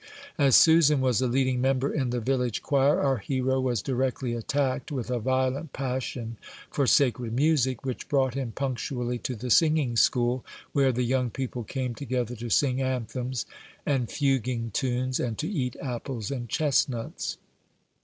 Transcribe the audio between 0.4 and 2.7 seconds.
Susan was a leading member in the village